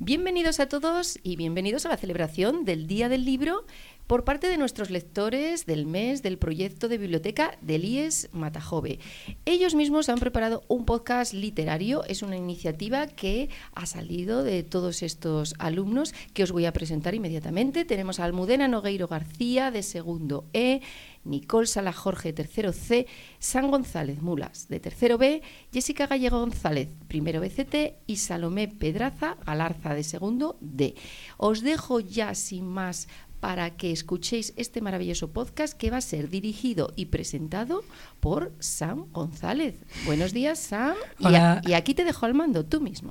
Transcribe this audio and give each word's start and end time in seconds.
Bienvenidos 0.00 0.58
a 0.58 0.68
todos 0.68 1.20
y 1.22 1.36
bienvenidos 1.36 1.86
a 1.86 1.88
la 1.88 1.96
celebración 1.96 2.64
del 2.64 2.88
Día 2.88 3.08
del 3.08 3.24
Libro 3.24 3.64
por 4.06 4.24
parte 4.24 4.48
de 4.48 4.58
nuestros 4.58 4.90
lectores 4.90 5.66
del 5.66 5.86
mes 5.86 6.22
del 6.22 6.38
proyecto 6.38 6.88
de 6.88 6.98
biblioteca 6.98 7.56
del 7.62 7.84
IES 7.84 8.28
Matajove. 8.32 8.98
Ellos 9.46 9.74
mismos 9.74 10.08
han 10.08 10.18
preparado 10.18 10.62
un 10.68 10.84
podcast 10.84 11.32
literario, 11.32 12.04
es 12.04 12.22
una 12.22 12.36
iniciativa 12.36 13.06
que 13.06 13.48
ha 13.72 13.86
salido 13.86 14.42
de 14.42 14.62
todos 14.62 15.02
estos 15.02 15.54
alumnos 15.58 16.14
que 16.34 16.42
os 16.42 16.52
voy 16.52 16.66
a 16.66 16.72
presentar 16.72 17.14
inmediatamente. 17.14 17.84
Tenemos 17.84 18.20
a 18.20 18.24
Almudena 18.24 18.68
Nogueiro 18.68 19.08
García 19.08 19.70
de 19.70 19.82
segundo 19.82 20.44
E, 20.52 20.80
Nicole 21.24 21.66
Sala 21.66 21.92
Jorge, 21.92 22.32
tercero 22.32 22.72
C, 22.72 23.06
San 23.38 23.70
González 23.70 24.20
Mulas, 24.20 24.68
de 24.68 24.80
tercero 24.80 25.18
B, 25.18 25.42
Jessica 25.72 26.06
Gallego 26.06 26.40
González, 26.40 26.88
primero 27.08 27.40
BCT, 27.40 27.94
y 28.06 28.16
Salomé 28.16 28.68
Pedraza 28.68 29.36
Galarza, 29.46 29.94
de 29.94 30.04
segundo 30.04 30.58
D. 30.60 30.94
Os 31.38 31.62
dejo 31.62 32.00
ya 32.00 32.34
sin 32.34 32.66
más 32.66 33.08
para 33.44 33.76
que 33.76 33.92
escuchéis 33.92 34.54
este 34.56 34.80
maravilloso 34.80 35.28
podcast 35.28 35.76
que 35.76 35.90
va 35.90 35.98
a 35.98 36.00
ser 36.00 36.30
dirigido 36.30 36.94
y 36.96 37.04
presentado 37.04 37.84
por 38.18 38.52
Sam 38.58 39.04
González. 39.12 39.74
Buenos 40.06 40.32
días, 40.32 40.58
Sam. 40.58 40.94
Y, 41.18 41.74
aquí 41.74 41.92
te 41.92 42.04
dejo 42.04 42.24
al 42.24 42.32
mando, 42.32 42.64
tú 42.64 42.80
mismo. 42.80 43.10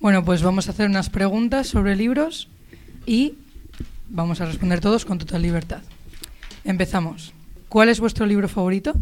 Bueno, 0.00 0.24
pues 0.24 0.42
vamos 0.42 0.66
a 0.66 0.72
hacer 0.72 0.88
unas 0.88 1.10
preguntas 1.10 1.68
sobre 1.68 1.94
libros 1.94 2.48
y 3.06 3.34
vamos 4.08 4.40
a 4.40 4.46
responder 4.46 4.80
todos 4.80 5.04
con 5.04 5.18
total 5.18 5.42
libertad. 5.42 5.82
Empezamos. 6.64 7.32
¿Cuál 7.68 7.90
es 7.90 8.00
vuestro 8.00 8.26
libro 8.26 8.48
favorito? 8.48 8.94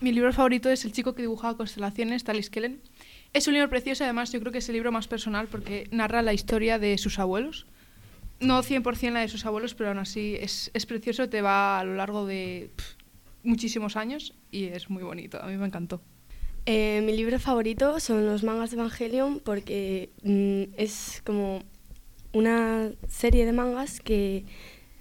Mi 0.00 0.12
libro 0.12 0.34
favorito 0.34 0.68
es 0.68 0.84
El 0.84 0.92
chico 0.92 1.14
que 1.14 1.22
dibujaba 1.22 1.56
constelaciones, 1.56 2.24
Talis 2.24 2.50
Kellen. 2.50 2.78
Es 3.32 3.48
un 3.48 3.54
libro 3.54 3.70
precioso, 3.70 4.04
además 4.04 4.32
yo 4.32 4.40
creo 4.40 4.52
que 4.52 4.58
es 4.58 4.68
el 4.68 4.74
libro 4.74 4.92
más 4.92 5.08
personal 5.08 5.46
porque 5.46 5.88
narra 5.92 6.20
la 6.20 6.34
historia 6.34 6.78
de 6.78 6.98
sus 6.98 7.18
abuelos 7.18 7.64
no 8.44 8.62
100% 8.62 9.12
la 9.12 9.20
de 9.20 9.28
sus 9.28 9.44
abuelos, 9.46 9.74
pero 9.74 9.90
aún 9.90 9.98
así 9.98 10.36
es, 10.40 10.70
es 10.74 10.86
precioso, 10.86 11.28
te 11.28 11.42
va 11.42 11.80
a 11.80 11.84
lo 11.84 11.94
largo 11.94 12.26
de 12.26 12.70
muchísimos 13.42 13.96
años 13.96 14.34
y 14.50 14.64
es 14.64 14.90
muy 14.90 15.02
bonito, 15.02 15.42
a 15.42 15.46
mí 15.46 15.56
me 15.56 15.66
encantó. 15.66 16.00
Eh, 16.66 17.02
mi 17.04 17.14
libro 17.14 17.38
favorito 17.38 18.00
son 18.00 18.24
los 18.24 18.42
mangas 18.42 18.70
de 18.70 18.78
Evangelion 18.78 19.40
porque 19.40 20.10
mm, 20.22 20.74
es 20.78 21.22
como 21.24 21.62
una 22.32 22.90
serie 23.06 23.44
de 23.44 23.52
mangas 23.52 24.00
que 24.00 24.44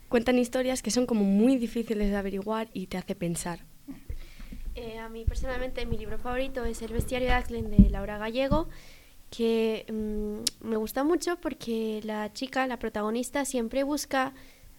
cuentan 0.09 0.38
historias 0.38 0.81
que 0.81 0.91
son 0.91 1.05
como 1.05 1.23
muy 1.23 1.57
difíciles 1.57 2.09
de 2.09 2.16
averiguar 2.17 2.69
y 2.73 2.88
te 2.88 2.97
hace 2.97 3.16
pensar. 3.16 3.59
Eh, 4.75 4.97
a 4.97 5.07
mí 5.07 5.23
personalmente 5.23 5.85
mi 5.85 5.97
libro 5.97 6.17
favorito 6.17 6.66
es 6.66 6.81
El 6.81 6.91
bestiario 6.91 7.30
de 7.30 7.33
Acklen 7.33 7.72
de 7.72 7.89
Laura 7.89 8.17
Gallego 8.17 8.67
que 9.35 9.85
mm, 9.91 10.67
me 10.67 10.77
gusta 10.77 11.03
mucho 11.03 11.37
porque 11.37 12.01
la 12.03 12.31
chica, 12.33 12.67
la 12.67 12.77
protagonista, 12.77 13.45
siempre 13.45 13.83
busca 13.83 14.31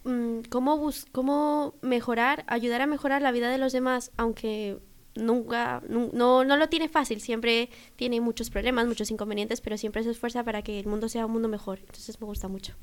mm, 0.05 0.42
cómo, 0.48 0.78
bus 0.78 1.06
cómo 1.10 1.74
mejorar, 1.83 2.44
ayudar 2.47 2.80
a 2.80 2.86
mejorar 2.86 3.20
la 3.20 3.32
vida 3.32 3.50
de 3.50 3.58
los 3.58 3.72
demás, 3.72 4.12
aunque 4.16 4.78
nunca, 5.16 5.82
no, 5.88 6.44
no 6.44 6.56
lo 6.56 6.69
tiene 6.69 6.88
fácil, 6.88 7.20
siempre 7.20 7.69
tiene 7.97 8.20
muchos 8.20 8.50
problemas, 8.50 8.86
muchos 8.86 9.10
inconvenientes, 9.10 9.60
pero 9.60 9.77
siempre 9.77 10.05
se 10.05 10.10
esfuerza 10.10 10.44
para 10.44 10.62
que 10.62 10.78
el 10.78 10.86
mundo 10.86 11.08
sea 11.08 11.27
un 11.27 11.32
mundo 11.32 11.48
mejor. 11.48 11.80
Entonces 11.80 12.20
me 12.20 12.27
gusta 12.27 12.47
mucho. 12.47 12.75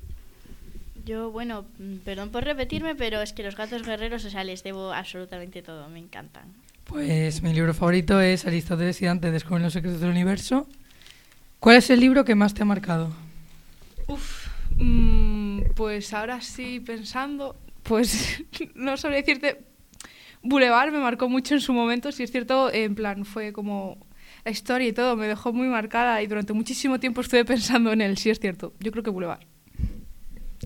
Yo, 1.06 1.30
bueno, 1.30 1.64
mm, 1.78 1.96
perdón 2.04 2.28
por 2.28 2.44
repetirme, 2.44 2.94
pero 2.94 3.22
es 3.22 3.32
que 3.32 3.42
los 3.42 3.56
gatos 3.56 3.82
guerreros, 3.82 4.26
o 4.26 4.30
sea, 4.30 4.44
les 4.44 4.62
debo 4.62 4.92
absolutamente 4.92 5.62
todo, 5.62 5.88
me 5.88 6.00
encantan. 6.00 6.52
Pues 6.84 7.42
mi 7.42 7.54
libro 7.54 7.72
favorito 7.72 8.20
es 8.20 8.44
Aristóteles 8.46 9.00
y 9.00 9.06
Dante 9.06 9.30
descubren 9.30 9.62
los 9.62 9.72
secretos 9.72 10.00
del 10.00 10.10
universo 10.10 10.66
¿Cuál 11.62 11.76
es 11.76 11.90
el 11.90 12.00
libro 12.00 12.24
que 12.24 12.34
más 12.34 12.54
te 12.54 12.62
ha 12.62 12.64
marcado? 12.64 13.12
Uf, 14.08 14.48
mm, 14.78 15.60
pues 15.76 16.12
ahora 16.12 16.40
sí 16.40 16.80
pensando, 16.80 17.54
pues 17.84 18.42
no 18.74 18.96
sabría 18.96 19.20
decirte. 19.20 19.62
Boulevard 20.42 20.90
me 20.90 20.98
marcó 20.98 21.28
mucho 21.28 21.54
en 21.54 21.60
su 21.60 21.72
momento, 21.72 22.10
si 22.10 22.24
es 22.24 22.32
cierto, 22.32 22.72
en 22.74 22.96
plan, 22.96 23.24
fue 23.24 23.52
como 23.52 24.04
la 24.44 24.50
historia 24.50 24.88
y 24.88 24.92
todo, 24.92 25.14
me 25.14 25.28
dejó 25.28 25.52
muy 25.52 25.68
marcada 25.68 26.20
y 26.20 26.26
durante 26.26 26.52
muchísimo 26.52 26.98
tiempo 26.98 27.20
estuve 27.20 27.44
pensando 27.44 27.92
en 27.92 28.00
él, 28.00 28.18
si 28.18 28.30
es 28.30 28.40
cierto. 28.40 28.74
Yo 28.80 28.90
creo 28.90 29.04
que 29.04 29.10
Boulevard. 29.10 29.44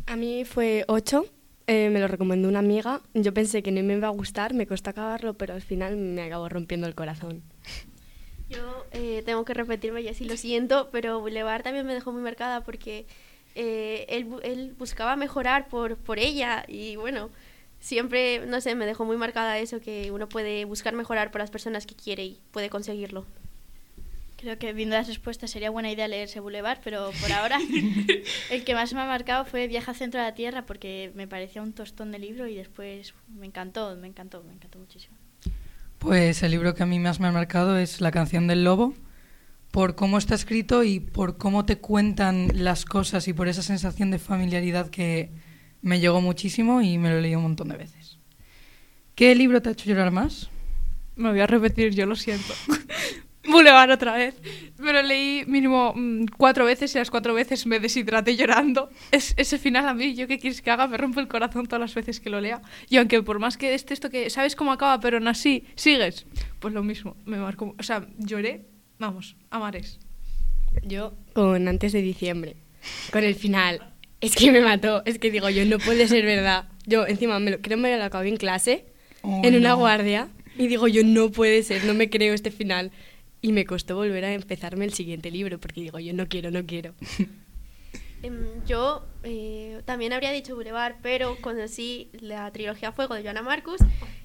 A 0.06 0.16
mí 0.16 0.46
fue 0.46 0.86
8, 0.88 1.26
eh, 1.66 1.90
me 1.90 2.00
lo 2.00 2.08
recomendó 2.08 2.48
una 2.48 2.60
amiga. 2.60 3.02
Yo 3.12 3.34
pensé 3.34 3.62
que 3.62 3.70
no 3.70 3.82
me 3.82 3.98
iba 3.98 4.06
a 4.06 4.12
gustar, 4.12 4.54
me 4.54 4.66
costó 4.66 4.88
acabarlo, 4.88 5.34
pero 5.34 5.52
al 5.52 5.60
final 5.60 5.98
me 5.98 6.22
acabó 6.22 6.48
rompiendo 6.48 6.86
el 6.86 6.94
corazón. 6.94 7.42
Yo 8.48 8.86
eh, 8.92 9.22
tengo 9.26 9.44
que 9.44 9.54
repetirme 9.54 10.02
y 10.02 10.08
así 10.08 10.24
lo 10.24 10.36
siento, 10.36 10.88
pero 10.92 11.20
Boulevard 11.20 11.62
también 11.62 11.86
me 11.86 11.94
dejó 11.94 12.12
muy 12.12 12.22
marcada 12.22 12.62
porque 12.62 13.06
eh, 13.54 14.06
él, 14.08 14.28
él, 14.42 14.74
buscaba 14.78 15.16
mejorar 15.16 15.68
por, 15.68 15.96
por 15.96 16.18
ella 16.18 16.64
y 16.68 16.96
bueno, 16.96 17.30
siempre, 17.80 18.46
no 18.46 18.60
sé, 18.60 18.74
me 18.74 18.86
dejó 18.86 19.04
muy 19.04 19.16
marcada 19.16 19.58
eso, 19.58 19.80
que 19.80 20.10
uno 20.10 20.28
puede 20.28 20.64
buscar 20.64 20.94
mejorar 20.94 21.30
por 21.30 21.40
las 21.40 21.50
personas 21.50 21.86
que 21.86 21.94
quiere 21.94 22.24
y 22.24 22.40
puede 22.52 22.70
conseguirlo. 22.70 23.26
Creo 24.36 24.58
que 24.58 24.72
viendo 24.74 24.94
las 24.94 25.08
respuestas 25.08 25.50
sería 25.50 25.70
buena 25.70 25.90
idea 25.90 26.06
leerse 26.06 26.40
Boulevard, 26.40 26.78
pero 26.84 27.10
por 27.20 27.32
ahora 27.32 27.58
el 28.50 28.64
que 28.64 28.74
más 28.74 28.92
me 28.92 29.00
ha 29.00 29.06
marcado 29.06 29.44
fue 29.44 29.66
Viaja 29.66 29.92
al 29.92 29.96
centro 29.96 30.20
de 30.20 30.26
la 30.26 30.34
Tierra 30.34 30.66
porque 30.66 31.10
me 31.14 31.26
parecía 31.26 31.62
un 31.62 31.72
tostón 31.72 32.12
de 32.12 32.18
libro 32.18 32.46
y 32.46 32.54
después 32.54 33.14
me 33.28 33.46
encantó, 33.46 33.96
me 33.96 34.06
encantó, 34.06 34.42
me 34.44 34.52
encantó 34.52 34.78
muchísimo. 34.78 35.16
Pues 35.98 36.42
el 36.42 36.50
libro 36.50 36.74
que 36.74 36.82
a 36.82 36.86
mí 36.86 36.98
más 36.98 37.20
me 37.20 37.28
ha 37.28 37.32
marcado 37.32 37.78
es 37.78 38.00
La 38.00 38.10
canción 38.10 38.46
del 38.46 38.64
lobo, 38.64 38.94
por 39.70 39.94
cómo 39.94 40.18
está 40.18 40.34
escrito 40.34 40.84
y 40.84 41.00
por 41.00 41.36
cómo 41.38 41.64
te 41.64 41.78
cuentan 41.78 42.50
las 42.54 42.84
cosas 42.84 43.28
y 43.28 43.32
por 43.32 43.48
esa 43.48 43.62
sensación 43.62 44.10
de 44.10 44.18
familiaridad 44.18 44.90
que 44.90 45.30
me 45.82 46.00
llegó 46.00 46.20
muchísimo 46.20 46.82
y 46.82 46.98
me 46.98 47.10
lo 47.10 47.18
he 47.18 47.22
leído 47.22 47.38
un 47.38 47.44
montón 47.44 47.68
de 47.68 47.76
veces. 47.76 48.18
¿Qué 49.14 49.34
libro 49.34 49.62
te 49.62 49.70
ha 49.70 49.72
hecho 49.72 49.88
llorar 49.88 50.10
más? 50.10 50.50
Me 51.16 51.30
voy 51.30 51.40
a 51.40 51.46
repetir, 51.46 51.94
yo 51.94 52.06
lo 52.06 52.16
siento. 52.16 52.52
Boulevard 53.48 53.90
otra 53.90 54.14
vez. 54.14 54.34
Me 54.78 54.92
lo 54.92 55.02
leí 55.02 55.44
mínimo 55.46 55.92
mm, 55.94 56.26
cuatro 56.36 56.64
veces 56.64 56.94
y 56.94 56.98
las 56.98 57.10
cuatro 57.10 57.34
veces 57.34 57.66
me 57.66 57.80
deshidraté 57.80 58.36
llorando. 58.36 58.90
Es, 59.10 59.34
ese 59.36 59.58
final 59.58 59.88
a 59.88 59.94
mí, 59.94 60.14
yo 60.14 60.26
qué 60.26 60.38
quieres 60.38 60.62
que 60.62 60.70
haga, 60.70 60.86
me 60.86 60.96
rompe 60.96 61.20
el 61.20 61.28
corazón 61.28 61.66
todas 61.66 61.80
las 61.80 61.94
veces 61.94 62.20
que 62.20 62.30
lo 62.30 62.40
lea. 62.40 62.60
Y 62.88 62.96
aunque 62.96 63.22
por 63.22 63.38
más 63.38 63.56
que 63.56 63.74
este 63.74 63.94
esto 63.94 64.10
que 64.10 64.30
sabes 64.30 64.56
cómo 64.56 64.72
acaba, 64.72 65.00
pero 65.00 65.16
aún 65.18 65.28
así 65.28 65.64
sigues, 65.74 66.26
pues 66.60 66.74
lo 66.74 66.82
mismo, 66.82 67.16
me 67.24 67.38
marcó. 67.38 67.74
O 67.78 67.82
sea, 67.82 68.06
lloré, 68.18 68.66
vamos, 68.98 69.36
a 69.50 69.58
mares. 69.58 69.98
Yo 70.82 71.14
con 71.32 71.68
antes 71.68 71.92
de 71.92 72.02
diciembre, 72.02 72.56
con 73.12 73.24
el 73.24 73.34
final. 73.34 73.92
Es 74.20 74.34
que 74.34 74.50
me 74.50 74.60
mató, 74.60 75.02
es 75.04 75.18
que 75.18 75.30
digo 75.30 75.48
yo, 75.50 75.64
no 75.66 75.78
puede 75.78 76.08
ser 76.08 76.24
verdad. 76.24 76.68
Yo 76.86 77.06
encima 77.06 77.38
me 77.38 77.50
lo, 77.50 77.60
creo 77.60 77.76
que 77.76 77.82
me 77.82 77.96
lo 77.96 78.04
acabé 78.04 78.28
en 78.28 78.36
clase, 78.36 78.86
oh, 79.22 79.42
en 79.44 79.56
una 79.56 79.74
guardia, 79.74 80.28
y 80.56 80.68
digo 80.68 80.88
yo, 80.88 81.02
no 81.04 81.30
puede 81.30 81.62
ser, 81.62 81.84
no 81.84 81.94
me 81.94 82.08
creo 82.08 82.34
este 82.34 82.50
final. 82.50 82.92
Y 83.46 83.52
me 83.52 83.64
costó 83.64 83.94
volver 83.94 84.24
a 84.24 84.32
empezarme 84.32 84.86
el 84.86 84.92
siguiente 84.92 85.30
libro 85.30 85.60
porque 85.60 85.80
digo, 85.80 86.00
yo 86.00 86.12
no 86.12 86.26
quiero, 86.26 86.50
no 86.50 86.66
quiero. 86.66 86.94
Em, 88.22 88.64
yo 88.66 89.06
eh, 89.22 89.82
también 89.84 90.12
habría 90.12 90.32
dicho 90.32 90.56
Boulevard, 90.56 90.96
pero 91.00 91.36
conocí 91.40 92.10
la 92.18 92.50
trilogía 92.50 92.90
Fuego 92.90 93.14
de 93.14 93.22
Joana 93.22 93.42
Marcus 93.42 93.78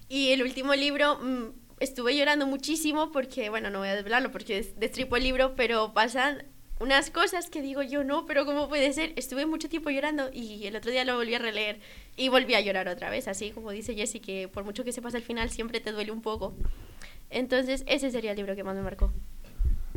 y 0.07 0.29
el 0.29 0.41
último 0.41 0.73
libro 0.73 1.19
mm, 1.19 1.51
estuve 1.81 2.17
llorando 2.17 2.47
muchísimo 2.47 3.11
porque, 3.11 3.49
bueno, 3.49 3.69
no 3.69 3.79
voy 3.79 3.89
a 3.89 3.95
desvelarlo 3.95 4.31
porque 4.31 4.73
destripo 4.77 5.17
el 5.17 5.23
libro, 5.23 5.53
pero 5.55 5.93
pasan 5.93 6.45
unas 6.79 7.11
cosas 7.11 7.49
que 7.49 7.61
digo 7.61 7.83
yo 7.83 8.03
no, 8.03 8.25
pero 8.25 8.45
¿cómo 8.45 8.69
puede 8.69 8.91
ser? 8.93 9.13
Estuve 9.17 9.45
mucho 9.45 9.69
tiempo 9.69 9.91
llorando 9.91 10.31
y 10.33 10.65
el 10.65 10.75
otro 10.77 10.89
día 10.89 11.05
lo 11.05 11.17
volví 11.17 11.35
a 11.35 11.39
releer 11.39 11.79
y 12.15 12.29
volví 12.29 12.55
a 12.55 12.61
llorar 12.61 12.87
otra 12.87 13.11
vez, 13.11 13.27
así 13.27 13.51
como 13.51 13.69
dice 13.69 13.93
Jessie, 13.93 14.21
que 14.21 14.47
por 14.47 14.63
mucho 14.63 14.83
que 14.83 14.93
sepas 14.93 15.13
el 15.13 15.21
final 15.21 15.51
siempre 15.51 15.79
te 15.79 15.91
duele 15.91 16.11
un 16.11 16.23
poco. 16.23 16.55
Entonces, 17.31 17.83
ese 17.87 18.11
sería 18.11 18.31
el 18.31 18.37
libro 18.37 18.55
que 18.55 18.63
más 18.63 18.75
me 18.75 18.81
marcó. 18.81 19.11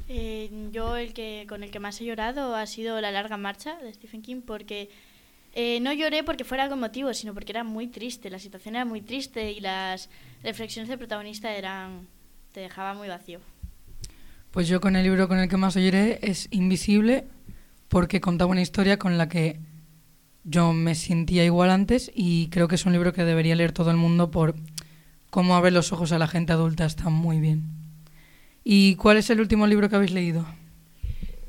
Eh, 0.08 0.68
yo 0.72 0.96
el 0.96 1.12
que 1.12 1.46
con 1.48 1.62
el 1.62 1.70
que 1.70 1.80
más 1.80 2.00
he 2.00 2.04
llorado 2.04 2.54
ha 2.54 2.66
sido 2.66 3.00
La 3.00 3.10
larga 3.10 3.36
marcha 3.38 3.78
de 3.78 3.92
Stephen 3.92 4.20
King 4.20 4.42
porque 4.46 4.90
eh, 5.54 5.80
no 5.80 5.92
lloré 5.92 6.22
porque 6.24 6.44
fuera 6.44 6.64
algo 6.64 6.74
emotivo, 6.74 7.14
sino 7.14 7.32
porque 7.32 7.52
era 7.52 7.64
muy 7.64 7.86
triste, 7.86 8.28
la 8.28 8.38
situación 8.38 8.74
era 8.74 8.84
muy 8.84 9.00
triste 9.00 9.52
y 9.52 9.60
las 9.60 10.10
reflexiones 10.42 10.88
del 10.88 10.98
protagonista 10.98 11.54
eran 11.54 12.06
te 12.52 12.60
dejaba 12.60 12.94
muy 12.94 13.08
vacío. 13.08 13.40
Pues 14.50 14.68
yo 14.68 14.80
con 14.80 14.94
el 14.94 15.02
libro 15.02 15.26
con 15.26 15.38
el 15.38 15.48
que 15.48 15.56
más 15.56 15.74
lloré 15.74 16.20
es 16.22 16.48
Invisible 16.50 17.24
porque 17.88 18.20
contaba 18.20 18.50
una 18.50 18.62
historia 18.62 18.98
con 18.98 19.18
la 19.18 19.28
que 19.28 19.58
yo 20.44 20.72
me 20.72 20.94
sentía 20.94 21.44
igual 21.44 21.70
antes 21.70 22.12
y 22.14 22.48
creo 22.48 22.68
que 22.68 22.74
es 22.74 22.84
un 22.84 22.92
libro 22.92 23.12
que 23.12 23.24
debería 23.24 23.56
leer 23.56 23.72
todo 23.72 23.90
el 23.90 23.96
mundo 23.96 24.30
por 24.30 24.54
cómo 25.34 25.56
abre 25.56 25.72
los 25.72 25.92
ojos 25.92 26.12
a 26.12 26.18
la 26.20 26.28
gente 26.28 26.52
adulta 26.52 26.84
está 26.84 27.10
muy 27.10 27.40
bien. 27.40 27.64
¿Y 28.62 28.94
cuál 28.94 29.16
es 29.16 29.30
el 29.30 29.40
último 29.40 29.66
libro 29.66 29.88
que 29.88 29.96
habéis 29.96 30.12
leído? 30.12 30.46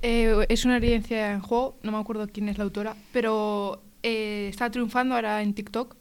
Eh, 0.02 0.44
es 0.50 0.66
una 0.66 0.78
evidencia 0.78 1.34
en 1.34 1.40
juego, 1.40 1.78
no 1.84 1.92
me 1.92 2.00
acuerdo 2.00 2.28
quién 2.28 2.50
es 2.50 2.58
la 2.58 2.64
autora, 2.64 2.96
pero 3.14 3.84
eh, 4.02 4.48
está 4.50 4.72
triunfando 4.72 5.14
ahora 5.14 5.44
en 5.44 5.54
TikTok. 5.54 5.96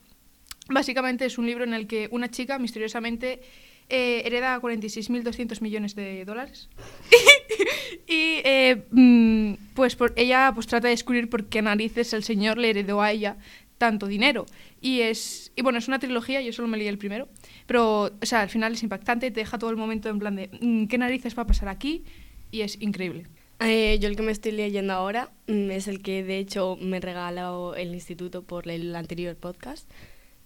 Básicamente 0.70 1.26
es 1.26 1.36
un 1.36 1.44
libro 1.44 1.62
en 1.62 1.74
el 1.74 1.86
que 1.86 2.08
una 2.10 2.30
chica 2.30 2.58
misteriosamente 2.58 3.42
eh, 3.90 4.22
hereda 4.24 4.58
46.200 4.62 5.60
millones 5.60 5.94
de 5.94 6.24
dólares. 6.24 6.70
y 8.08 8.40
eh, 8.44 8.82
mm, 8.92 9.74
pues 9.74 9.94
por, 9.94 10.14
ella 10.16 10.52
pues 10.54 10.66
trata 10.66 10.88
de 10.88 10.92
descubrir 10.92 11.28
por 11.28 11.46
qué 11.50 11.60
narices 11.60 12.14
el 12.14 12.24
señor 12.24 12.56
le 12.56 12.70
heredó 12.70 13.02
a 13.02 13.12
ella 13.12 13.36
tanto 13.78 14.06
dinero. 14.06 14.46
Y 14.80 15.00
es 15.00 15.52
y 15.56 15.62
bueno, 15.62 15.78
es 15.78 15.88
una 15.88 15.98
trilogía, 15.98 16.40
yo 16.40 16.52
solo 16.52 16.68
me 16.68 16.76
leí 16.76 16.88
el 16.88 16.98
primero, 16.98 17.28
pero 17.66 18.04
o 18.20 18.26
sea, 18.26 18.42
al 18.42 18.50
final 18.50 18.72
es 18.72 18.82
impactante, 18.82 19.30
te 19.30 19.40
deja 19.40 19.58
todo 19.58 19.70
el 19.70 19.76
momento 19.76 20.08
en 20.08 20.18
plan 20.18 20.36
de 20.36 20.50
mm, 20.60 20.86
qué 20.86 20.98
narices 20.98 21.36
va 21.36 21.42
a 21.42 21.46
pasar 21.46 21.68
aquí 21.68 22.04
y 22.50 22.62
es 22.62 22.80
increíble. 22.80 23.26
Eh, 23.60 23.98
yo 24.00 24.08
el 24.08 24.16
que 24.16 24.22
me 24.22 24.32
estoy 24.32 24.52
leyendo 24.52 24.92
ahora 24.92 25.30
mm, 25.46 25.70
es 25.70 25.88
el 25.88 26.02
que 26.02 26.24
de 26.24 26.38
hecho 26.38 26.76
me 26.80 27.00
regaló 27.00 27.74
el 27.74 27.94
instituto 27.94 28.42
por 28.42 28.68
el 28.68 28.94
anterior 28.96 29.36
podcast 29.36 29.88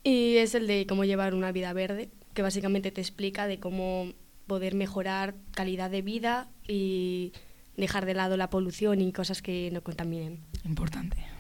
y 0.04 0.36
es 0.36 0.54
el 0.54 0.66
de 0.66 0.86
cómo 0.86 1.04
llevar 1.04 1.34
una 1.34 1.52
vida 1.52 1.72
verde, 1.72 2.10
que 2.34 2.42
básicamente 2.42 2.90
te 2.90 3.00
explica 3.00 3.46
de 3.46 3.58
cómo 3.58 4.12
poder 4.46 4.74
mejorar 4.74 5.34
calidad 5.52 5.90
de 5.90 6.02
vida 6.02 6.48
y 6.66 7.32
dejar 7.76 8.06
de 8.06 8.14
lado 8.14 8.36
la 8.36 8.50
polución 8.50 9.00
y 9.00 9.12
cosas 9.12 9.42
que 9.42 9.70
no 9.72 9.82
contaminen. 9.82 10.40
Importante. 10.64 11.37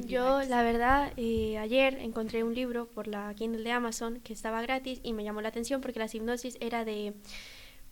Yo, 0.00 0.42
la 0.42 0.62
verdad, 0.62 1.12
eh, 1.16 1.58
ayer 1.58 1.98
encontré 2.00 2.44
un 2.44 2.54
libro 2.54 2.86
por 2.86 3.08
la 3.08 3.32
Kindle 3.34 3.62
de 3.62 3.72
Amazon 3.72 4.20
que 4.20 4.32
estaba 4.32 4.62
gratis 4.62 5.00
y 5.02 5.12
me 5.12 5.22
llamó 5.22 5.42
la 5.42 5.48
atención 5.48 5.80
porque 5.80 5.98
la 5.98 6.08
hipnosis 6.10 6.56
era 6.60 6.84
de 6.84 7.14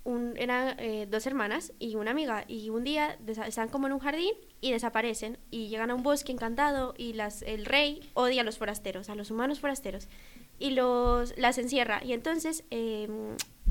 un, 0.04 0.34
eran 0.38 0.76
eh, 0.78 1.06
dos 1.10 1.26
hermanas 1.26 1.74
y 1.78 1.96
una 1.96 2.12
amiga. 2.12 2.44
Y 2.48 2.70
un 2.70 2.84
día 2.84 3.18
están 3.46 3.68
como 3.68 3.86
en 3.86 3.92
un 3.92 3.98
jardín 3.98 4.32
y 4.62 4.72
desaparecen 4.72 5.38
y 5.50 5.68
llegan 5.68 5.90
a 5.90 5.94
un 5.94 6.02
bosque 6.02 6.32
encantado 6.32 6.94
y 6.96 7.12
las, 7.12 7.42
el 7.42 7.66
rey 7.66 8.00
odia 8.14 8.40
a 8.40 8.44
los 8.44 8.56
forasteros, 8.56 9.10
a 9.10 9.14
los 9.14 9.30
humanos 9.30 9.60
forasteros 9.60 10.08
y 10.58 10.70
los, 10.70 11.36
las 11.36 11.58
encierra. 11.58 12.00
Y 12.02 12.14
entonces 12.14 12.64
eh, 12.70 13.08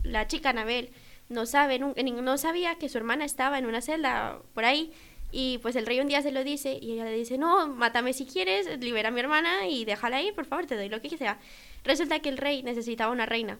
la 0.04 0.28
chica 0.28 0.52
Anabel 0.52 0.92
no, 1.30 1.48
sabe, 1.48 1.80
no 1.80 2.38
sabía 2.38 2.76
que 2.76 2.90
su 2.90 2.98
hermana 3.00 3.26
estaba 3.26 3.58
en 3.58 3.66
una 3.66 3.82
celda 3.82 4.40
por 4.54 4.66
ahí 4.66 4.92
y 5.32 5.60
pues 5.60 5.76
el 5.76 5.86
rey 5.86 6.00
un 6.00 6.08
día 6.08 6.22
se 6.22 6.32
lo 6.32 6.44
dice 6.44 6.80
y 6.82 6.94
ella 6.94 7.06
le 7.06 7.14
dice, 7.16 7.38
no, 7.38 7.68
mátame 7.68 8.14
si 8.14 8.26
quieres, 8.26 8.80
libera 8.80 9.10
a 9.10 9.12
mi 9.12 9.20
hermana 9.20 9.68
y 9.68 9.86
déjala 9.86 10.18
ahí, 10.18 10.32
por 10.32 10.46
favor, 10.46 10.66
te 10.66 10.76
doy 10.76 10.90
lo 10.90 11.02
que 11.02 11.18
sea. 11.18 11.40
Resulta 11.84 12.20
que 12.20 12.30
el 12.30 12.38
rey 12.38 12.64
necesitaba 12.64 13.12
una 13.12 13.26
reina 13.26 13.60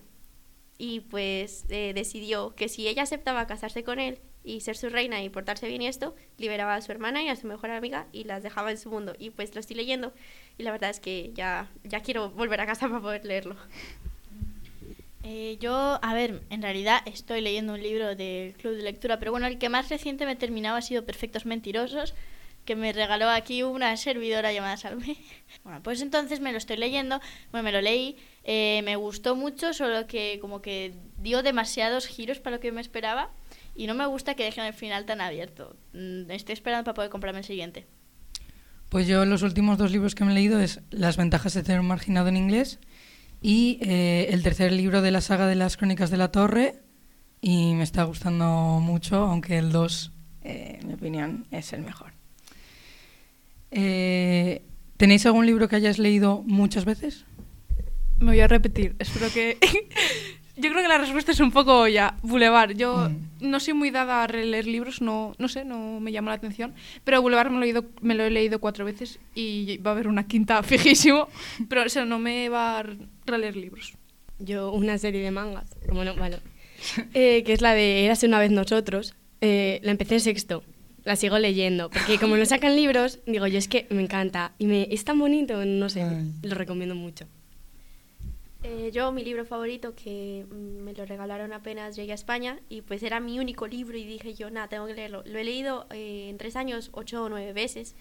y 0.78 1.00
pues 1.00 1.66
eh, 1.68 1.92
decidió 1.94 2.54
que 2.54 2.68
si 2.68 2.88
ella 2.88 3.02
aceptaba 3.02 3.46
casarse 3.46 3.84
con 3.84 4.00
él 4.00 4.18
y 4.42 4.60
ser 4.60 4.76
su 4.76 4.88
reina 4.88 5.22
y 5.22 5.28
portarse 5.28 5.68
bien 5.68 5.82
y 5.82 5.86
esto, 5.86 6.14
liberaba 6.38 6.74
a 6.74 6.80
su 6.80 6.90
hermana 6.90 7.22
y 7.22 7.28
a 7.28 7.36
su 7.36 7.46
mejor 7.46 7.70
amiga 7.70 8.06
y 8.12 8.24
las 8.24 8.42
dejaba 8.42 8.70
en 8.70 8.78
su 8.78 8.90
mundo. 8.90 9.14
Y 9.18 9.30
pues 9.30 9.54
lo 9.54 9.60
estoy 9.60 9.76
leyendo 9.76 10.14
y 10.56 10.62
la 10.62 10.72
verdad 10.72 10.90
es 10.90 10.98
que 10.98 11.32
ya, 11.34 11.70
ya 11.84 12.00
quiero 12.00 12.30
volver 12.30 12.60
a 12.62 12.66
casa 12.66 12.88
para 12.88 13.00
poder 13.00 13.24
leerlo. 13.24 13.56
Eh, 15.22 15.58
yo, 15.60 15.98
a 16.02 16.14
ver, 16.14 16.42
en 16.48 16.62
realidad 16.62 17.02
estoy 17.04 17.40
leyendo 17.42 17.74
un 17.74 17.82
libro 17.82 18.16
del 18.16 18.54
club 18.54 18.74
de 18.74 18.82
lectura, 18.82 19.18
pero 19.18 19.32
bueno, 19.32 19.46
el 19.46 19.58
que 19.58 19.68
más 19.68 19.88
reciente 19.88 20.24
me 20.24 20.32
he 20.32 20.36
terminado 20.36 20.76
ha 20.76 20.82
sido 20.82 21.04
Perfectos 21.04 21.44
Mentirosos, 21.44 22.14
que 22.64 22.74
me 22.74 22.92
regaló 22.92 23.28
aquí 23.28 23.62
una 23.62 23.96
servidora 23.96 24.52
llamada 24.52 24.76
Salme. 24.76 25.16
Bueno, 25.64 25.82
pues 25.82 26.00
entonces 26.00 26.40
me 26.40 26.52
lo 26.52 26.58
estoy 26.58 26.76
leyendo, 26.76 27.20
bueno, 27.50 27.64
me 27.64 27.72
lo 27.72 27.82
leí, 27.82 28.16
eh, 28.44 28.80
me 28.84 28.96
gustó 28.96 29.36
mucho, 29.36 29.74
solo 29.74 30.06
que 30.06 30.38
como 30.40 30.62
que 30.62 30.94
dio 31.18 31.42
demasiados 31.42 32.06
giros 32.06 32.38
para 32.38 32.56
lo 32.56 32.60
que 32.60 32.72
me 32.72 32.80
esperaba 32.80 33.30
y 33.74 33.86
no 33.86 33.94
me 33.94 34.06
gusta 34.06 34.34
que 34.34 34.44
dejen 34.44 34.64
el 34.64 34.72
final 34.72 35.04
tan 35.04 35.20
abierto. 35.20 35.76
Mm, 35.92 36.30
Estoy 36.30 36.54
esperando 36.54 36.84
para 36.84 36.94
poder 36.94 37.10
comprarme 37.10 37.40
el 37.40 37.44
siguiente. 37.44 37.86
Pues 38.88 39.06
yo 39.06 39.24
los 39.24 39.42
últimos 39.42 39.76
dos 39.76 39.92
libros 39.92 40.14
que 40.14 40.24
me 40.24 40.32
he 40.32 40.34
leído 40.34 40.60
es 40.60 40.80
Las 40.90 41.16
ventajas 41.16 41.54
de 41.54 41.64
ser 41.64 41.78
un 41.78 41.86
marginado 41.86 42.28
en 42.28 42.36
inglés 42.36 42.78
y 43.40 43.78
eh, 43.82 44.28
el 44.30 44.42
tercer 44.42 44.72
libro 44.72 45.02
de 45.02 45.10
la 45.10 45.20
saga 45.20 45.46
de 45.46 45.54
las 45.54 45.76
crónicas 45.76 46.10
de 46.10 46.16
la 46.16 46.30
torre 46.30 46.74
y 47.40 47.74
me 47.74 47.82
está 47.82 48.04
gustando 48.04 48.80
mucho, 48.82 49.16
aunque 49.16 49.58
el 49.58 49.72
2, 49.72 50.12
eh, 50.42 50.78
en 50.80 50.88
mi 50.88 50.94
opinión, 50.94 51.46
es 51.50 51.72
el 51.72 51.82
mejor. 51.82 52.12
Eh, 53.70 54.62
¿Tenéis 54.96 55.24
algún 55.24 55.46
libro 55.46 55.68
que 55.68 55.76
hayáis 55.76 55.98
leído 55.98 56.42
muchas 56.46 56.84
veces? 56.84 57.24
Me 58.18 58.26
voy 58.26 58.40
a 58.40 58.48
repetir, 58.48 58.96
espero 58.98 59.32
que... 59.32 59.58
Yo 60.56 60.70
creo 60.70 60.82
que 60.82 60.88
la 60.88 60.98
respuesta 60.98 61.32
es 61.32 61.40
un 61.40 61.50
poco 61.52 61.86
ya 61.88 62.16
Boulevard. 62.22 62.72
Yo 62.72 63.08
Mm. 63.08 63.50
no 63.50 63.60
soy 63.60 63.74
muy 63.74 63.90
dada 63.90 64.24
a 64.24 64.26
releer 64.26 64.66
libros, 64.66 65.00
no, 65.00 65.34
no 65.38 65.48
sé, 65.48 65.64
no 65.64 66.00
me 66.00 66.12
llama 66.12 66.30
la 66.32 66.36
atención. 66.36 66.74
Pero 67.04 67.22
Boulevard 67.22 67.50
me 67.50 67.56
lo, 67.58 67.62
he 67.62 67.66
leído, 67.66 67.84
me 68.02 68.14
lo 68.14 68.24
he 68.24 68.30
leído 68.30 68.58
cuatro 68.60 68.84
veces 68.84 69.18
y 69.34 69.78
va 69.78 69.90
a 69.92 69.94
haber 69.94 70.08
una 70.08 70.26
quinta 70.26 70.62
fijísimo. 70.62 71.28
Pero 71.68 71.82
eso 71.84 72.04
no 72.04 72.18
me 72.18 72.48
va 72.48 72.80
a 72.80 72.84
releer 73.26 73.56
libros. 73.56 73.94
Yo 74.38 74.72
una 74.72 74.98
serie 74.98 75.20
de 75.22 75.30
mangas, 75.30 75.74
como 75.88 76.04
no, 76.04 76.14
bueno, 76.16 76.38
eh, 77.14 77.42
que 77.44 77.52
es 77.52 77.60
la 77.60 77.74
de 77.74 78.04
Érase 78.06 78.26
una 78.26 78.38
vez 78.38 78.50
nosotros, 78.50 79.14
eh, 79.42 79.80
la 79.82 79.90
empecé 79.90 80.14
en 80.14 80.20
sexto, 80.20 80.62
la 81.04 81.14
sigo 81.16 81.38
leyendo, 81.38 81.90
porque 81.90 82.18
como 82.18 82.36
no 82.38 82.44
sacan 82.46 82.74
libros, 82.74 83.20
digo 83.26 83.46
yo 83.46 83.58
es 83.58 83.68
que 83.68 83.86
me 83.90 84.02
encanta 84.02 84.52
y 84.58 84.66
me, 84.66 84.88
es 84.90 85.04
tan 85.04 85.18
bonito, 85.18 85.62
no 85.66 85.88
sé, 85.90 86.02
Ay. 86.02 86.32
lo 86.42 86.54
recomiendo 86.54 86.94
mucho. 86.94 87.26
Eh, 88.62 88.90
yo, 88.92 89.10
mi 89.10 89.24
libro 89.24 89.46
favorito, 89.46 89.94
que 89.94 90.44
me 90.50 90.92
lo 90.92 91.06
regalaron 91.06 91.52
apenas 91.54 91.96
llegué 91.96 92.12
a 92.12 92.14
España, 92.14 92.60
y 92.68 92.82
pues 92.82 93.02
era 93.02 93.18
mi 93.18 93.38
único 93.38 93.66
libro, 93.66 93.96
y 93.96 94.04
dije 94.04 94.34
yo, 94.34 94.50
nada, 94.50 94.68
tengo 94.68 94.86
que 94.86 94.94
leerlo. 94.94 95.22
Lo 95.24 95.38
he 95.38 95.44
leído 95.44 95.86
eh, 95.90 96.28
en 96.28 96.36
tres 96.36 96.56
años, 96.56 96.90
ocho 96.92 97.24
o 97.24 97.28
nueve 97.30 97.54
veces, 97.54 97.94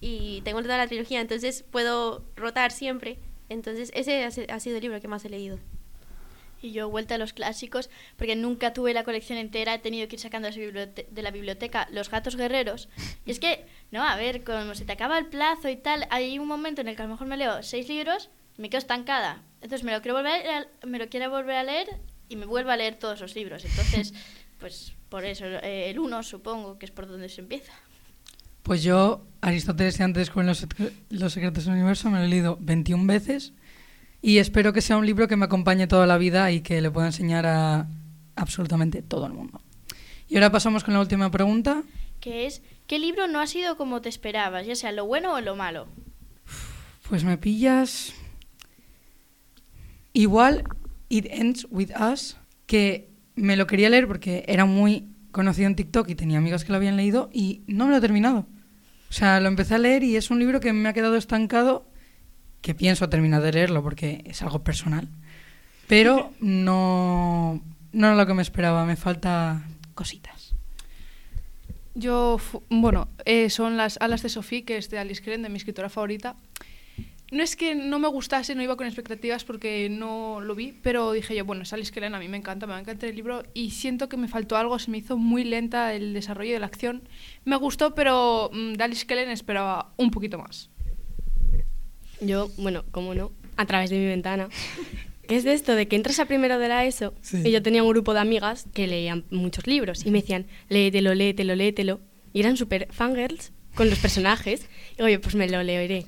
y 0.00 0.40
tengo 0.42 0.62
toda 0.62 0.78
la 0.78 0.86
trilogía, 0.86 1.20
entonces 1.20 1.64
puedo 1.68 2.24
rotar 2.36 2.70
siempre. 2.70 3.18
Entonces, 3.48 3.90
ese 3.94 4.24
ha 4.24 4.30
si- 4.30 4.46
ha 4.48 4.60
sido 4.60 4.76
el 4.76 4.82
libro 4.82 5.00
que 5.00 5.08
más 5.08 5.24
he 5.24 5.30
leído. 5.30 5.58
Y 6.62 6.72
yo 6.72 6.88
vuelta 6.88 7.16
a 7.16 7.18
los 7.18 7.32
clásicos, 7.32 7.90
porque 8.16 8.36
nunca 8.36 8.72
tuve 8.72 8.94
la 8.94 9.04
colección 9.04 9.36
entera, 9.38 9.74
he 9.74 9.78
tenido 9.80 10.08
que 10.08 10.16
ir 10.16 10.20
sacando 10.20 10.48
de 10.48 11.22
la 11.22 11.30
biblioteca 11.30 11.88
Los 11.90 12.08
Gatos 12.08 12.36
Guerreros. 12.36 12.88
Y 13.26 13.32
es 13.32 13.40
que, 13.40 13.66
no, 13.90 14.02
a 14.02 14.16
ver, 14.16 14.44
como 14.44 14.74
se 14.74 14.84
te 14.84 14.92
acaba 14.92 15.18
el 15.18 15.26
plazo 15.26 15.68
y 15.68 15.76
tal, 15.76 16.06
hay 16.10 16.38
un 16.38 16.48
momento 16.48 16.80
en 16.80 16.88
el 16.88 16.96
que 16.96 17.02
a 17.02 17.06
lo 17.06 17.12
mejor 17.12 17.26
me 17.26 17.36
leo 17.36 17.62
seis 17.62 17.88
libros 17.88 18.30
me 18.56 18.70
quedo 18.70 18.78
estancada. 18.78 19.42
Entonces 19.60 19.84
me 19.84 19.92
lo 19.92 20.02
quiero 20.02 20.16
volver 20.16 20.46
a, 20.46 20.86
me 20.86 20.98
lo 20.98 21.08
quiero 21.08 21.30
volver 21.30 21.56
a 21.56 21.64
leer 21.64 21.88
y 22.28 22.36
me 22.36 22.46
vuelvo 22.46 22.70
a 22.70 22.76
leer 22.76 22.98
todos 22.98 23.20
los 23.20 23.34
libros. 23.34 23.64
Entonces, 23.64 24.14
pues 24.58 24.92
por 25.08 25.24
eso, 25.24 25.44
eh, 25.44 25.90
el 25.90 25.98
uno 25.98 26.22
supongo 26.22 26.78
que 26.78 26.86
es 26.86 26.92
por 26.92 27.06
donde 27.06 27.28
se 27.28 27.40
empieza. 27.40 27.72
Pues 28.62 28.82
yo, 28.82 29.26
Aristóteles 29.42 30.00
y 30.00 30.02
antes 30.02 30.30
con 30.30 30.46
los, 30.46 30.66
los 31.10 31.32
secretos 31.32 31.66
del 31.66 31.74
universo, 31.74 32.10
me 32.10 32.18
lo 32.18 32.24
he 32.24 32.28
leído 32.28 32.56
21 32.60 33.06
veces 33.06 33.52
y 34.22 34.38
espero 34.38 34.72
que 34.72 34.80
sea 34.80 34.96
un 34.96 35.04
libro 35.04 35.28
que 35.28 35.36
me 35.36 35.44
acompañe 35.44 35.86
toda 35.86 36.06
la 36.06 36.16
vida 36.16 36.50
y 36.50 36.62
que 36.62 36.80
le 36.80 36.90
pueda 36.90 37.08
enseñar 37.08 37.44
a 37.44 37.86
absolutamente 38.36 39.02
todo 39.02 39.26
el 39.26 39.34
mundo. 39.34 39.60
Y 40.28 40.36
ahora 40.36 40.50
pasamos 40.50 40.82
con 40.82 40.94
la 40.94 41.00
última 41.00 41.30
pregunta. 41.30 41.82
Que 42.20 42.46
es, 42.46 42.62
¿qué 42.86 42.98
libro 42.98 43.26
no 43.26 43.40
ha 43.40 43.46
sido 43.46 43.76
como 43.76 44.00
te 44.00 44.08
esperabas? 44.08 44.66
Ya 44.66 44.76
sea 44.76 44.92
lo 44.92 45.04
bueno 45.04 45.34
o 45.34 45.40
lo 45.42 45.56
malo. 45.56 45.86
Pues 47.08 47.22
me 47.22 47.36
pillas. 47.36 48.14
Igual 50.14 50.64
It 51.10 51.26
Ends 51.28 51.66
With 51.70 51.90
Us, 52.00 52.38
que 52.66 53.10
me 53.34 53.56
lo 53.56 53.66
quería 53.66 53.90
leer 53.90 54.06
porque 54.06 54.44
era 54.48 54.64
muy 54.64 55.08
conocido 55.32 55.66
en 55.66 55.76
TikTok 55.76 56.08
y 56.08 56.14
tenía 56.14 56.38
amigas 56.38 56.64
que 56.64 56.72
lo 56.72 56.76
habían 56.76 56.96
leído 56.96 57.28
y 57.32 57.62
no 57.66 57.84
me 57.84 57.90
lo 57.90 57.98
he 57.98 58.00
terminado. 58.00 58.46
O 59.10 59.12
sea, 59.12 59.40
lo 59.40 59.48
empecé 59.48 59.74
a 59.74 59.78
leer 59.78 60.02
y 60.02 60.16
es 60.16 60.30
un 60.30 60.38
libro 60.38 60.60
que 60.60 60.72
me 60.72 60.88
ha 60.88 60.92
quedado 60.92 61.16
estancado, 61.16 61.86
que 62.62 62.74
pienso 62.74 63.08
terminar 63.08 63.42
de 63.42 63.52
leerlo 63.52 63.82
porque 63.82 64.22
es 64.24 64.40
algo 64.42 64.64
personal. 64.64 65.08
Pero 65.88 66.32
no, 66.40 67.60
no 67.92 68.06
era 68.06 68.16
lo 68.16 68.26
que 68.26 68.34
me 68.34 68.42
esperaba, 68.42 68.86
me 68.86 68.96
falta 68.96 69.64
cositas. 69.94 70.54
Yo, 71.94 72.40
bueno, 72.70 73.08
eh, 73.24 73.50
son 73.50 73.76
las 73.76 73.98
Alas 74.00 74.22
de 74.22 74.28
Sophie, 74.28 74.64
que 74.64 74.78
es 74.78 74.90
de 74.90 74.98
Alice 74.98 75.22
Kren, 75.22 75.42
de 75.42 75.48
mi 75.48 75.56
escritora 75.58 75.88
favorita. 75.88 76.36
No 77.34 77.42
es 77.42 77.56
que 77.56 77.74
no 77.74 77.98
me 77.98 78.06
gustase, 78.06 78.54
no 78.54 78.62
iba 78.62 78.76
con 78.76 78.86
expectativas 78.86 79.42
porque 79.44 79.88
no 79.90 80.40
lo 80.40 80.54
vi, 80.54 80.72
pero 80.82 81.10
dije 81.10 81.34
yo, 81.34 81.44
bueno, 81.44 81.62
es 81.62 81.72
Alice 81.72 81.90
Kren, 81.92 82.14
a 82.14 82.20
mí 82.20 82.28
me 82.28 82.36
encanta, 82.36 82.64
me 82.66 82.72
va 82.74 82.78
a 82.78 82.80
encantar 82.80 83.08
el 83.10 83.16
libro 83.16 83.42
y 83.54 83.72
siento 83.72 84.08
que 84.08 84.16
me 84.16 84.28
faltó 84.28 84.56
algo, 84.56 84.78
se 84.78 84.90
me 84.92 84.98
hizo 84.98 85.16
muy 85.16 85.42
lenta 85.42 85.94
el 85.94 86.14
desarrollo 86.14 86.52
de 86.52 86.60
la 86.60 86.66
acción. 86.66 87.08
Me 87.44 87.56
gustó, 87.56 87.92
pero 87.94 88.50
mm, 88.52 88.74
de 88.74 88.84
Alice 88.84 89.04
Kren 89.04 89.28
esperaba 89.30 89.92
un 89.96 90.12
poquito 90.12 90.38
más. 90.38 90.70
Yo, 92.20 92.48
bueno, 92.56 92.84
como 92.92 93.14
no, 93.14 93.32
a 93.56 93.66
través 93.66 93.90
de 93.90 93.98
mi 93.98 94.06
ventana. 94.06 94.48
Que 95.26 95.36
es 95.36 95.44
de 95.44 95.54
esto, 95.54 95.74
de 95.74 95.88
que 95.88 95.96
entras 95.96 96.20
a 96.20 96.26
primero 96.26 96.58
de 96.58 96.68
la 96.68 96.84
ESO 96.84 97.14
Sí. 97.22 97.38
y 97.46 97.50
yo 97.50 97.62
tenía 97.62 97.82
un 97.82 97.88
grupo 97.88 98.12
de 98.12 98.20
amigas 98.20 98.66
que 98.74 98.86
leían 98.86 99.24
muchos 99.30 99.66
libros 99.66 100.04
y 100.04 100.10
me 100.10 100.20
decían, 100.20 100.46
léetelo, 100.68 101.14
léetelo, 101.14 101.54
léetelo. 101.54 102.00
Y 102.34 102.40
eran 102.40 102.58
súper 102.58 102.88
fangirls 102.92 103.50
con 103.74 103.88
los 103.88 103.98
personajes. 104.00 104.68
Y 104.98 105.02
oye, 105.02 105.18
pues 105.18 105.34
me 105.34 105.48
lo 105.48 105.62
leeré. 105.62 106.04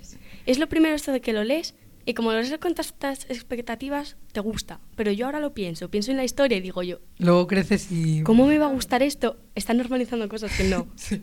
Es 0.47 0.59
lo 0.59 0.69
primero 0.69 0.95
esto 0.95 1.13
de 1.13 1.21
que 1.21 1.33
lo 1.33 1.45
lees 1.45 1.75
y 2.05 2.15
como 2.15 2.31
lo 2.31 2.41
lees 2.41 2.57
con 2.59 2.75
tantas 2.75 3.29
expectativas, 3.29 4.17
te 4.33 4.39
gusta. 4.39 4.81
Pero 4.95 5.11
yo 5.11 5.27
ahora 5.27 5.41
lo 5.41 5.55
pienso, 5.55 5.91
pienso 5.91 6.13
en 6.13 6.17
la 6.17 6.25
historia 6.25 6.57
y 6.57 6.61
digo 6.61 6.85
yo, 6.85 7.01
Luego 7.19 7.49
creces 7.49 7.91
y... 7.91 8.23
¿cómo 8.23 8.47
me 8.47 8.59
va 8.59 8.67
a 8.67 8.73
gustar 8.73 9.03
esto? 9.03 9.37
Están 9.57 9.79
normalizando 9.79 10.29
cosas 10.29 10.57
que 10.57 10.65
no. 10.65 10.87
Sí. 10.97 11.21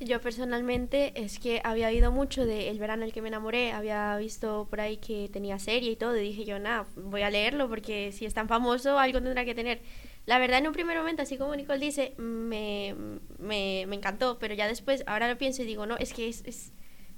Yo 0.00 0.20
personalmente 0.20 1.12
es 1.14 1.38
que 1.38 1.60
había 1.64 1.88
oído 1.88 2.12
mucho 2.12 2.44
de 2.44 2.68
El 2.68 2.78
verano 2.78 3.02
en 3.02 3.08
el 3.08 3.12
que 3.14 3.22
me 3.22 3.28
enamoré, 3.28 3.72
había 3.72 4.16
visto 4.18 4.66
por 4.68 4.80
ahí 4.80 4.98
que 4.98 5.30
tenía 5.32 5.58
serie 5.58 5.92
y 5.92 5.96
todo, 5.96 6.16
y 6.16 6.20
dije 6.20 6.44
yo, 6.44 6.58
nada, 6.58 6.86
voy 6.96 7.22
a 7.22 7.30
leerlo 7.30 7.68
porque 7.68 8.12
si 8.12 8.26
es 8.26 8.34
tan 8.34 8.48
famoso 8.48 8.98
algo 8.98 9.22
tendrá 9.22 9.44
que 9.44 9.54
tener. 9.54 9.80
La 10.26 10.38
verdad 10.38 10.58
en 10.58 10.66
un 10.66 10.72
primer 10.72 10.98
momento, 10.98 11.22
así 11.22 11.38
como 11.38 11.54
Nicole 11.54 11.78
dice, 11.78 12.14
me, 12.18 12.94
me, 13.38 13.84
me 13.86 13.96
encantó, 13.96 14.38
pero 14.38 14.54
ya 14.54 14.66
después, 14.66 15.04
ahora 15.06 15.30
lo 15.30 15.38
pienso 15.38 15.62
y 15.62 15.66
digo, 15.66 15.86
no, 15.86 15.96
es 15.96 16.12
que 16.12 16.28
es, 16.28 16.42
es, 16.44 16.72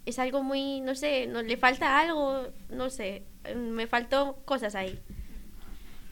es 0.09 0.19
algo 0.19 0.43
muy, 0.43 0.81
no 0.81 0.95
sé, 0.95 1.27
no, 1.27 1.43
le 1.43 1.57
falta 1.57 2.00
algo, 2.00 2.49
no 2.71 2.88
sé, 2.88 3.25
me 3.55 3.87
faltó 3.87 4.41
cosas 4.45 4.75
ahí. 4.75 4.99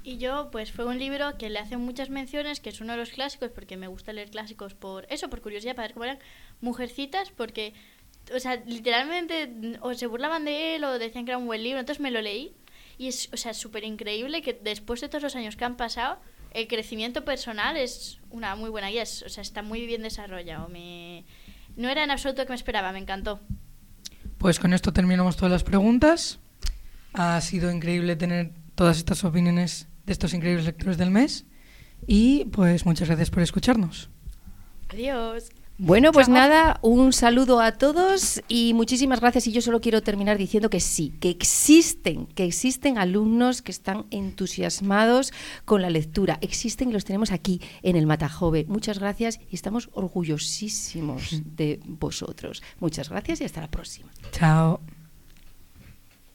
Y 0.03 0.19
yo, 0.19 0.51
pues 0.53 0.71
fue 0.71 0.85
un 0.85 0.99
libro 0.99 1.37
que 1.39 1.51
le 1.51 1.59
hace 1.59 1.77
muchas 1.79 2.11
menciones, 2.11 2.61
que 2.61 2.69
es 2.69 2.81
uno 2.81 2.93
de 2.93 2.99
los 2.99 3.11
clásicos, 3.11 3.51
porque 3.51 3.77
me 3.77 3.89
gusta 3.89 4.13
leer 4.13 4.31
clásicos 4.31 4.75
por 4.75 5.07
eso, 5.11 5.29
por 5.31 5.41
curiosidad, 5.41 5.75
para 5.75 5.89
ver 5.89 5.95
cómo 5.95 6.05
eran 6.05 6.19
Mujercitas, 6.61 7.31
porque, 7.31 7.75
o 8.35 8.39
sea, 8.39 8.57
literalmente 8.67 9.79
o 9.81 9.95
se 9.95 10.07
burlaban 10.07 10.45
de 10.45 10.77
él 10.77 10.85
o 10.85 10.99
decían 10.99 11.25
que 11.25 11.33
era 11.33 11.39
un 11.39 11.47
buen 11.47 11.63
libro, 11.63 11.81
entonces 11.81 12.01
me 12.01 12.11
lo 12.11 12.21
leí. 12.21 12.55
Y 12.99 13.09
es, 13.09 13.31
o 13.33 13.37
sea, 13.37 13.55
súper 13.55 13.85
increíble 13.85 14.43
que 14.43 14.53
después 14.53 15.01
de 15.01 15.09
todos 15.09 15.23
los 15.23 15.37
años 15.37 15.57
que 15.57 15.65
han 15.65 15.77
pasado, 15.77 16.19
el 16.53 16.69
crecimiento 16.69 17.25
personal 17.25 17.77
es 17.77 18.21
una 18.31 18.55
muy 18.57 18.71
buena 18.71 18.91
guía, 18.91 19.03
o 19.03 19.29
sea, 19.29 19.43
está 19.43 19.63
muy 19.63 19.87
bien 19.87 20.03
desarrollado. 20.03 20.69
Me... 20.69 21.25
No 21.77 21.89
era 21.89 22.05
en 22.05 22.11
absoluto 22.11 22.43
lo 22.43 22.47
que 22.47 22.53
me 22.53 22.57
esperaba, 22.57 22.93
me 22.93 22.99
encantó. 22.99 23.41
Pues 24.39 24.59
con 24.59 24.73
esto 24.73 24.93
terminamos 24.93 25.37
todas 25.37 25.53
las 25.53 25.65
preguntas. 25.65 26.39
Ha 27.15 27.41
sido 27.41 27.71
increíble 27.71 28.17
tener 28.17 28.53
todas 28.75 28.99
estas 28.99 29.25
opiniones 29.25 29.89
de 30.05 30.13
estos 30.13 30.35
increíbles 30.35 30.67
lectores 30.67 30.99
del 30.99 31.11
mes. 31.11 31.47
Y 32.07 32.45
pues 32.47 32.87
muchas 32.87 33.09
gracias 33.09 33.31
por 33.31 33.43
escucharnos. 33.43 34.11
Adiós. 34.89 35.51
Bueno, 35.79 36.13
pues 36.13 36.29
nada, 36.29 36.79
un 36.81 37.13
saludo 37.13 37.61
a 37.61 37.73
todos 37.73 38.43
y 38.49 38.73
muchísimas 38.75 39.21
gracias. 39.21 39.47
Y 39.47 39.53
yo 39.53 39.61
solo 39.61 39.81
quiero 39.81 40.03
terminar 40.03 40.39
diciendo 40.39 40.71
que 40.71 40.81
sí, 40.81 41.15
que 41.21 41.29
existen, 41.29 42.27
que 42.27 42.45
existen 42.45 42.97
alumnos 42.97 43.61
que 43.61 43.73
están 43.73 44.07
entusiasmados 44.11 45.33
con 45.67 45.83
la 45.83 45.91
lectura. 45.91 46.39
Existen 46.41 46.89
y 46.89 46.93
los 46.93 47.05
tenemos 47.05 47.31
aquí 47.31 47.61
en 47.83 47.97
el 47.97 48.07
Matajove. 48.07 48.65
Muchas 48.69 48.99
gracias 48.99 49.39
y 49.51 49.55
estamos 49.55 49.91
orgullosísimos 49.93 51.43
de 51.45 51.81
vosotros. 51.85 52.63
Muchas 52.81 53.11
gracias 53.11 53.43
y 53.43 53.45
hasta 53.45 53.61
la 53.61 53.71
próxima. 53.71 54.11
Chao. 54.33 54.81